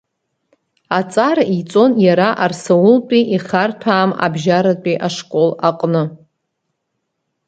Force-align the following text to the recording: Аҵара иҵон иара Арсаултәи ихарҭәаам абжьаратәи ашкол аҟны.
Аҵара 0.99 1.43
иҵон 1.57 1.91
иара 2.05 2.29
Арсаултәи 2.43 3.23
ихарҭәаам 3.35 4.09
абжьаратәи 4.25 5.01
ашкол 5.07 5.49
аҟны. 5.69 6.03